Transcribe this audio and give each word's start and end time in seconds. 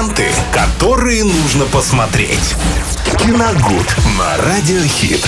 Ленты, 0.00 0.28
которые 0.50 1.24
нужно 1.24 1.66
посмотреть. 1.66 2.54
Киногуд 3.18 3.94
на 4.16 4.42
Радиохит. 4.46 5.20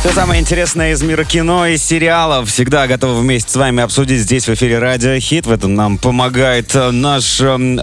Все 0.00 0.12
самое 0.12 0.40
интересное 0.40 0.90
из 0.90 1.02
мира 1.02 1.22
кино 1.22 1.68
и 1.68 1.76
сериалов 1.76 2.48
всегда 2.48 2.88
готовы 2.88 3.20
вместе 3.20 3.52
с 3.52 3.54
вами 3.54 3.80
обсудить 3.80 4.22
здесь 4.22 4.48
в 4.48 4.54
эфире 4.54 4.80
Радио 4.80 5.16
Хит. 5.20 5.46
В 5.46 5.52
этом 5.52 5.76
нам 5.76 5.98
помогает 5.98 6.74
э, 6.74 6.90
наш 6.90 7.40
эм, 7.40 7.80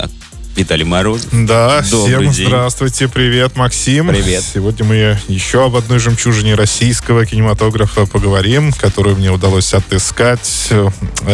Виталий 0.59 0.83
Мороз. 0.83 1.21
Да, 1.31 1.81
Добрый 1.89 2.27
всем 2.27 2.31
день. 2.33 2.47
здравствуйте, 2.47 3.07
привет, 3.07 3.55
Максим. 3.55 4.09
Привет. 4.09 4.43
Сегодня 4.43 4.83
мы 4.83 5.17
еще 5.29 5.63
об 5.63 5.77
одной 5.77 5.99
жемчужине 5.99 6.55
российского 6.55 7.25
кинематографа 7.25 8.05
поговорим, 8.05 8.73
которую 8.73 9.15
мне 9.15 9.31
удалось 9.31 9.73
отыскать. 9.73 10.67
Э, 10.71 10.89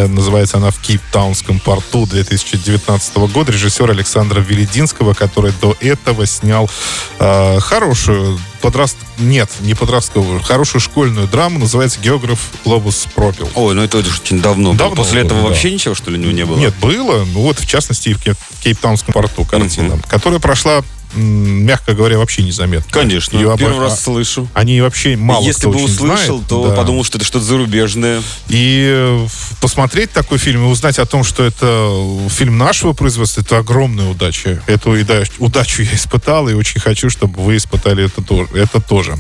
Называется 0.08 0.58
она 0.58 0.70
«В 0.70 0.80
Кейптаунском 0.80 1.60
порту» 1.60 2.06
2019 2.06 3.18
года. 3.34 3.52
Режиссер 3.52 3.90
Александра 3.90 4.42
Велединского, 4.42 5.16
который 5.16 5.54
до 5.60 5.76
этого 5.82 6.28
снял 6.28 6.70
э, 7.18 7.60
хорошую 7.62 8.40
подраст... 8.66 8.98
Нет, 9.20 9.50
не 9.62 9.76
подростковую, 9.76 10.42
хорошую 10.42 10.82
школьную 10.82 11.28
драму, 11.28 11.60
называется 11.60 12.00
«Географ 12.02 12.40
Глобус 12.64 13.08
пропил». 13.14 13.48
Ой, 13.54 13.76
ну 13.76 13.84
это 13.84 14.00
уже 14.00 14.10
очень 14.20 14.42
давно. 14.42 14.70
было. 14.70 14.78
Давно 14.78 14.96
После 14.96 15.20
было, 15.22 15.26
этого 15.28 15.42
да. 15.44 15.48
вообще 15.50 15.72
ничего, 15.72 15.94
что 15.94 16.10
ли, 16.10 16.18
у 16.18 16.20
него 16.22 16.32
не 16.32 16.46
было? 16.46 16.58
Нет, 16.58 16.74
было. 16.82 17.24
Ну 17.26 17.42
вот, 17.42 17.60
в 17.60 17.68
частности, 17.68 18.10
и 18.10 18.14
в 18.14 18.24
Кей- 18.24 18.34
Кейптаунском 18.62 19.14
порту 19.14 19.46
картина, 19.46 20.00
которая 20.08 20.40
прошла, 20.40 20.84
мягко 21.16 21.94
говоря, 21.94 22.18
вообще 22.18 22.44
незаметно. 22.44 22.90
Конечно, 22.92 23.38
Её 23.38 23.56
первый 23.58 23.76
обо- 23.78 23.84
раз 23.86 24.04
слышу. 24.04 24.48
Они 24.54 24.82
вообще 24.82 25.16
мало 25.18 25.44
Если 25.44 25.68
бы 25.68 25.76
услышал, 25.84 26.38
знает. 26.38 26.48
то 26.48 26.70
Да. 26.70 26.76
подумал, 26.76 27.04
что 27.04 27.18
это 27.18 27.26
что-то 27.26 27.46
зарубежное. 27.46 28.22
И 28.50 28.86
э, 28.88 29.28
посмотреть 29.62 30.12
такой 30.12 30.38
фильм 30.38 30.66
и 30.66 30.68
узнать 30.68 31.00
о 31.00 31.06
том, 31.06 31.24
что 31.24 31.44
это 31.44 32.30
фильм 32.30 32.58
нашего 32.58 32.94
производства, 32.94 33.42
это 33.42 33.58
огромная 33.60 34.08
удача. 34.10 34.62
Эту 34.68 34.92
уда- 34.92 35.24
удачу 35.40 35.84
я 35.84 35.94
испытал, 35.96 36.50
и 36.50 36.54
очень 36.54 36.80
хочу, 36.82 37.10
чтобы 37.10 37.42
вы 37.42 37.58
испытали 37.58 38.06
это, 38.06 38.22
то- 38.22 38.48
это 38.54 38.82
тоже. 38.82 39.18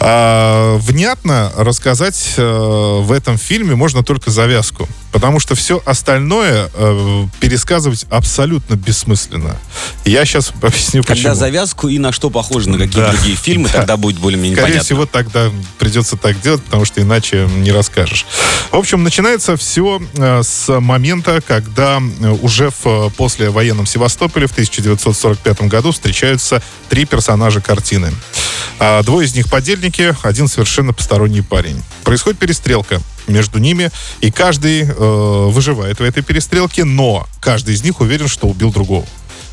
А, 0.00 0.76
внятно 0.78 1.52
рассказать 1.56 2.34
э, 2.36 2.98
в 3.02 3.10
этом 3.12 3.38
фильме 3.38 3.74
можно 3.74 4.02
только 4.04 4.30
завязку, 4.30 4.88
потому 5.12 5.40
что 5.40 5.54
все 5.54 5.82
остальное 5.84 6.70
э, 6.74 7.26
пересказывать 7.40 8.06
абсолютно 8.10 8.74
бессмысленно. 8.74 9.56
Я 10.04 10.24
сейчас 10.24 10.52
объясню, 10.62 11.02
Когда 11.02 11.14
почему. 11.14 11.34
завязку 11.34 11.88
и 11.88 11.98
на 11.98 12.12
что 12.12 12.30
похоже, 12.30 12.68
на 12.68 12.78
какие 12.78 13.00
Да. 13.02 13.12
другие 13.12 13.36
фильмы, 13.42 13.68
Да. 13.72 13.78
тогда 13.78 13.96
будет 13.96 14.18
более-менее 14.18 14.56
Скорее 14.56 14.72
понятно. 14.72 14.84
всего, 14.84 15.06
тогда 15.06 15.50
придется 15.78 16.16
так 16.16 16.40
делать, 16.40 16.62
потому 16.62 16.84
что 16.84 17.00
иначе 17.00 17.48
не 17.56 17.72
расскажешь. 17.72 18.26
В 18.70 18.76
общем, 18.76 19.02
начинается 19.02 19.56
все 19.56 20.00
э, 20.14 20.42
с 20.42 20.80
момента, 20.80 21.40
когда 21.46 21.98
э, 22.00 22.28
уже 22.42 22.70
в 22.70 22.86
э, 22.86 23.10
послевоенном 23.16 23.86
Севастополе 23.86 24.46
в 24.46 24.52
1945 24.52 25.62
году 25.62 25.92
встречаются 25.92 26.62
три 26.88 27.04
персонажа 27.04 27.60
картины. 27.60 28.12
А, 28.78 29.02
Двое 29.02 29.26
из 29.26 29.34
них 29.34 29.48
подельники, 29.48 30.14
один 30.22 30.48
совершенно 30.48 30.92
посторонний 30.92 31.40
парень. 31.40 31.82
Происходит 32.04 32.38
перестрелка 32.38 33.00
между 33.28 33.58
ними, 33.58 33.90
и 34.20 34.30
каждый 34.30 34.82
э, 34.82 35.46
выживает 35.50 36.00
в 36.00 36.02
этой 36.02 36.22
перестрелке, 36.22 36.84
но 36.84 37.26
каждый 37.40 37.74
из 37.74 37.82
них 37.82 38.00
уверен, 38.00 38.28
что 38.28 38.46
убил 38.48 38.72
другого. 38.72 39.06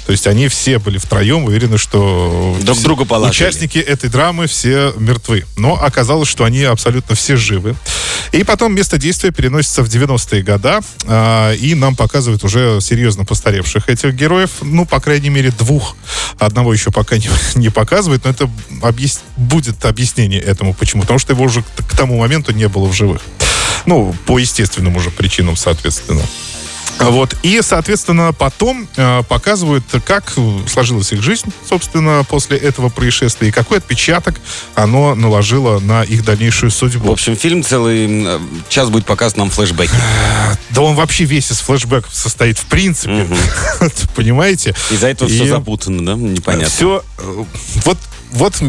То 0.05 0.11
есть 0.11 0.27
они 0.27 0.49
все 0.49 0.77
были 0.77 0.99
втроем 0.99 1.45
уверены, 1.45 1.79
что 1.79 2.55
Друг 2.61 2.79
друга 2.83 3.05
положили. 3.05 3.31
участники 3.47 3.79
этой 3.79 4.07
драмы 4.07 4.45
все 4.45 4.93
мертвы. 4.97 5.45
Но 5.57 5.73
оказалось, 5.81 6.29
что 6.29 6.43
они 6.43 6.61
абсолютно 6.61 7.15
все 7.15 7.35
живы. 7.35 7.75
И 8.31 8.43
потом 8.43 8.75
место 8.75 8.99
действия 8.99 9.31
переносится 9.31 9.81
в 9.81 9.87
90-е 9.87 10.43
года, 10.43 10.81
а, 11.07 11.53
и 11.53 11.73
нам 11.73 11.95
показывают 11.95 12.43
уже 12.43 12.79
серьезно 12.81 13.25
постаревших 13.25 13.89
этих 13.89 14.13
героев. 14.13 14.51
Ну, 14.61 14.85
по 14.85 14.99
крайней 14.99 15.29
мере, 15.29 15.49
двух. 15.49 15.95
Одного 16.37 16.71
еще 16.71 16.91
пока 16.91 17.17
не, 17.17 17.29
не 17.55 17.69
показывают, 17.69 18.25
но 18.25 18.29
это 18.29 18.47
объяс- 18.83 19.21
будет 19.37 19.83
объяснение 19.85 20.39
этому. 20.39 20.75
Почему? 20.75 21.01
Потому 21.01 21.17
что 21.17 21.33
его 21.33 21.45
уже 21.45 21.63
к 21.63 21.97
тому 21.97 22.19
моменту 22.19 22.51
не 22.51 22.67
было 22.67 22.85
в 22.87 22.93
живых. 22.93 23.21
Ну, 23.85 24.15
по 24.25 24.39
естественным 24.39 24.95
уже 24.95 25.11
причинам, 25.11 25.55
соответственно. 25.55 26.23
Вот. 26.99 27.35
И, 27.43 27.59
соответственно, 27.61 28.31
потом 28.33 28.87
э, 28.95 29.23
показывают, 29.27 29.83
как 30.05 30.33
сложилась 30.67 31.11
их 31.11 31.21
жизнь, 31.21 31.51
собственно, 31.67 32.25
после 32.27 32.57
этого 32.57 32.89
происшествия, 32.89 33.49
и 33.49 33.51
какой 33.51 33.79
отпечаток 33.79 34.39
оно 34.75 35.13
наложило 35.13 35.79
на 35.79 36.03
их 36.03 36.23
дальнейшую 36.23 36.71
В 36.71 36.73
судьбу. 36.73 37.11
общем, 37.11 37.35
фильм 37.35 37.63
целый 37.63 38.39
час 38.69 38.89
будет 38.89 39.05
показан 39.05 39.39
нам 39.39 39.49
флешбеки. 39.49 39.91
Да 40.69 40.81
он 40.81 40.95
вообще 40.95 41.25
весь 41.25 41.51
из 41.51 41.59
флешбеков 41.59 42.13
состоит, 42.13 42.57
в 42.57 42.65
принципе. 42.65 43.27
Понимаете? 44.15 44.75
Из-за 44.89 45.07
этого 45.07 45.27
И 45.29 45.33
все 45.33 45.47
запутано, 45.47 46.05
да? 46.05 46.13
Непонятно. 46.13 46.69
Все, 46.69 47.03
э, 47.17 47.43
вот, 47.85 47.97
вот 48.35 48.61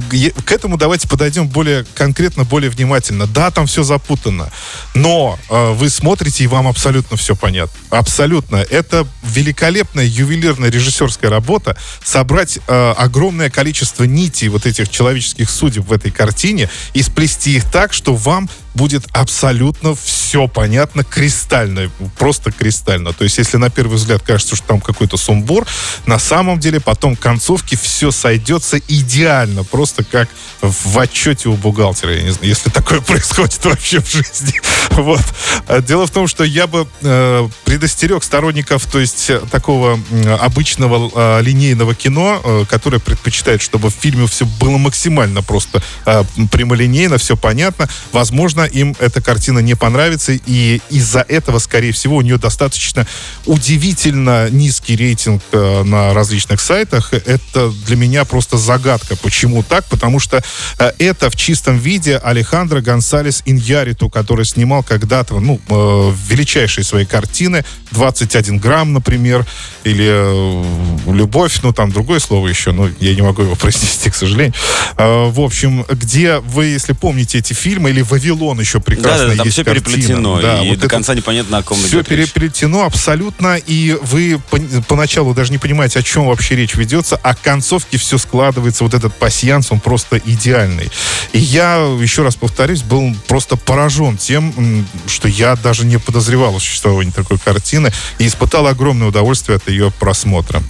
к 0.45 0.53
этому 0.53 0.77
давайте 0.77 1.09
подойдем 1.09 1.49
более 1.49 1.85
конкретно, 1.95 2.45
более 2.45 2.71
внимательно. 2.71 3.27
Да, 3.27 3.51
там 3.51 3.67
все 3.67 3.83
запутано, 3.83 4.51
но 4.95 5.39
э, 5.51 5.73
вы 5.73 5.91
смотрите, 5.91 6.45
и 6.45 6.47
вам 6.47 6.69
абсолютно 6.69 7.17
все 7.17 7.35
понятно. 7.35 7.77
Абсолютно. 7.91 8.57
Это 8.57 9.07
великолепная 9.25 10.05
ювелирная 10.05 10.71
режиссерская 10.71 11.31
работа. 11.31 11.77
Собрать 12.03 12.59
э, 12.67 12.95
огромное 12.97 13.51
количество 13.51 14.05
нитей 14.05 14.49
вот 14.49 14.67
этих 14.67 14.89
человеческих 14.89 15.51
судеб 15.51 15.89
в 15.89 15.93
этой 15.93 16.13
картине 16.13 16.71
и 16.95 17.03
сплести 17.03 17.57
их 17.57 17.71
так, 17.71 17.93
что 17.93 18.15
вам 18.15 18.49
будет 18.77 19.05
абсолютно 19.13 19.95
все 19.95 20.47
понятно, 20.47 21.03
кристально, 21.03 21.91
просто 22.19 22.53
кристально. 22.53 23.13
То 23.13 23.25
есть, 23.25 23.39
если 23.39 23.57
на 23.57 23.71
первый 23.71 23.97
взгляд 23.97 24.23
кажется, 24.23 24.55
что 24.55 24.67
там 24.67 24.81
какой-то 24.81 25.17
сумбур, 25.17 25.67
на 26.05 26.19
самом 26.19 26.61
деле 26.61 26.79
потом 26.79 27.17
к 27.17 27.21
концовке 27.21 27.77
все 27.77 28.11
сойдется 28.11 28.79
идеально, 28.79 29.65
просто 29.65 30.05
как 30.05 30.29
в 30.61 30.99
отчете 30.99 31.49
у 31.49 31.55
бухгалтера, 31.55 32.15
я 32.15 32.23
не 32.23 32.31
знаю, 32.31 32.49
если 32.49 32.71
такое 32.71 33.01
происходит 33.07 33.65
вообще 33.65 34.01
в 34.01 34.09
жизни. 34.09 34.61
Вот. 35.07 35.21
А 35.69 35.81
Дело 35.81 36.07
в 36.07 36.11
том, 36.11 36.27
что 36.27 36.43
я 36.45 36.67
бы 36.67 36.87
э, 37.03 37.49
предостерег 37.65 38.25
сторонников, 38.25 38.87
то 38.87 38.99
есть 38.99 39.29
э, 39.31 39.41
такого 39.51 40.01
м, 40.11 40.29
обычного 40.41 41.11
э, 41.15 41.43
линейного 41.43 41.95
кино, 41.95 42.41
э, 42.43 42.65
которое 42.69 42.99
предпочитает, 42.99 43.61
чтобы 43.61 43.91
в 43.91 43.95
фильме 43.95 44.27
все 44.27 44.47
было 44.61 44.79
максимально 44.79 45.43
просто 45.43 45.83
э, 46.07 46.25
прямолинейно, 46.51 47.19
все 47.19 47.37
понятно. 47.37 47.89
Возможно, 48.13 48.63
им 48.63 48.97
эта 48.99 49.21
картина 49.21 49.59
не 49.59 49.75
понравится, 49.75 50.33
и 50.33 50.81
из-за 50.89 51.21
этого, 51.21 51.59
скорее 51.59 51.93
всего, 51.93 52.17
у 52.17 52.23
нее 52.23 52.39
достаточно 52.39 53.07
удивительно 53.45 54.49
низкий 54.51 54.97
рейтинг 54.97 55.43
э, 55.53 55.83
на 55.83 56.15
различных 56.15 56.61
сайтах. 56.61 57.13
Это 57.13 57.71
для 57.87 57.97
меня 57.97 58.25
просто 58.25 58.57
загадка. 58.57 59.17
Почему 59.17 59.63
так? 59.63 59.85
Потому 59.87 60.21
что 60.21 60.43
э, 60.79 60.93
это 60.99 61.29
в 61.29 61.37
чистом 61.37 61.79
виде 61.79 62.17
Алехандро 62.17 62.81
Гонсалес 62.81 63.43
Иньяриту, 63.45 64.09
который 64.09 64.45
снимал 64.47 64.86
когда-то, 64.87 65.39
ну, 65.41 65.61
э, 65.69 66.13
величайшие 66.29 66.85
свои 66.85 67.05
картины, 67.05 67.65
21 67.93 68.59
грамм, 68.59 68.93
например, 68.93 69.45
или 69.85 70.07
э, 70.09 70.65
«Любовь», 71.13 71.61
ну, 71.63 71.73
там 71.73 71.91
другое 71.93 72.19
слово 72.21 72.49
еще, 72.49 72.73
но 72.73 72.89
я 73.01 73.15
не 73.15 73.23
могу 73.23 73.43
его 73.43 73.55
произнести, 73.57 74.11
к 74.11 74.15
сожалению. 74.15 74.55
Э, 74.97 75.29
в 75.31 75.41
общем, 75.41 75.85
где 75.91 76.39
вы, 76.39 76.67
если 76.67 76.93
помните 76.93 77.39
эти 77.39 77.53
фильмы, 77.53 77.91
или 77.91 78.03
«Вавилон» 78.03 78.61
еще 78.61 78.81
прекрасно 78.81 79.27
Да, 79.27 79.31
да, 79.31 79.37
там 79.37 79.45
есть 79.47 79.55
все 79.55 79.65
картина. 79.65 79.85
переплетено, 79.97 80.41
Да, 80.41 80.63
и 80.63 80.71
вот 80.71 80.79
до 80.79 80.89
конца 80.89 81.15
непонятно, 81.15 81.59
о 81.59 81.63
ком 81.63 81.79
все 81.79 81.89
идет 81.89 82.11
речь. 82.11 82.33
переплетено 82.33 82.85
абсолютно, 82.85 83.57
и 83.57 83.97
вы 84.03 84.41
пон- 84.51 84.85
поначалу 84.87 85.35
даже 85.35 85.53
не 85.53 85.59
понимаете, 85.59 85.99
о 85.99 86.03
чем 86.03 86.27
вообще 86.27 86.57
речь 86.57 86.75
ведется, 86.75 87.19
а 87.23 87.35
к 87.35 87.41
концовке 87.41 87.99
все 87.99 88.19
складывается, 88.19 88.85
вот 88.85 88.95
этот 88.95 89.15
пассианс, 89.15 89.71
он 89.73 89.81
просто 89.81 90.19
идеальный. 90.25 90.91
И 91.33 91.39
я, 91.39 91.77
еще 92.01 92.23
раз 92.23 92.37
повторюсь, 92.37 92.83
был 92.83 93.15
просто 93.27 93.57
поражен 93.57 94.17
тем, 94.17 94.76
что 95.07 95.29
я 95.29 95.57
даже 95.57 95.85
не 95.85 95.99
подозревал 95.99 96.57
о 96.57 96.61
существовании 96.61 97.13
такой 97.13 97.39
картины, 97.39 97.93
и 98.19 98.27
испытал 98.27 98.67
огромное 98.67 99.09
удовольствие 99.09 99.57
от 99.57 99.69
ее 99.69 99.91
просмотра. 99.91 100.63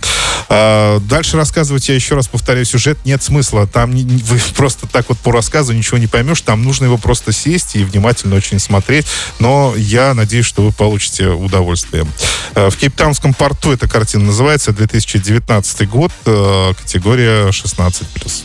А, 0.49 1.01
Дальше 1.01 1.37
рассказывать, 1.37 1.89
я 1.89 1.95
еще 1.95 2.15
раз 2.15 2.29
повторяю, 2.29 2.65
сюжет 2.65 2.99
нет 3.05 3.23
смысла. 3.23 3.67
Там 3.67 3.95
не- 3.95 4.05
вы 4.05 4.41
просто 4.55 4.87
так 4.87 5.07
вот 5.09 5.19
по 5.19 5.33
рассказу 5.33 5.73
ничего 5.73 5.99
не 5.99 6.07
поймешь. 6.07 6.41
Там 6.41 6.63
нужно 6.63 6.85
его 6.87 6.99
просто 6.99 7.33
сесть 7.33 7.77
и 7.77 7.85
внимательно 7.85 8.37
очень 8.37 8.59
смотреть. 8.59 9.07
Но 9.39 9.75
я 9.77 10.15
надеюсь, 10.15 10.47
что 10.47 10.63
вы 10.63 10.73
получите 10.73 11.29
удовольствие. 11.29 12.07
Э, 12.55 12.71
В 12.71 12.77
Кейптаунском 12.77 13.35
порту 13.35 13.73
эта 13.73 13.89
картина 13.89 14.25
называется 14.25 14.73
2019 14.73 15.87
год, 15.87 16.13
э, 16.27 16.73
категория 16.81 17.51
16+. 17.53 18.45